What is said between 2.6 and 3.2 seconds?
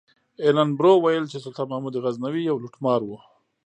لوټمار و.